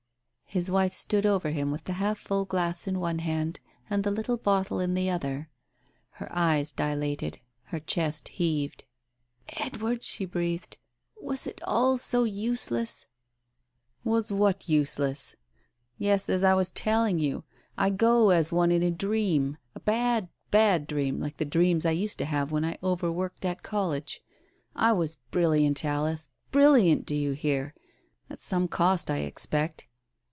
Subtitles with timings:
[0.51, 4.11] His wife stood over him with the half full glass in one hand and the
[4.11, 5.49] little bottle in the other.
[6.09, 7.39] Her eyes dilated...
[7.67, 8.83] her chest heaved...."
[9.61, 10.75] Edward!" she breathed."
[11.21, 13.05] Was it all so useless?""
[14.03, 15.37] Was what useless?
[15.97, 17.45] Yes, as I was telling you,
[17.77, 21.91] I go as one in a dream— a bad, bad dream, like the dreams I
[21.91, 24.21] used to have when I overworked at college.
[24.75, 27.73] I was brilliant, Alice, brilliant, do you hear?
[28.29, 29.87] At some cost, I expect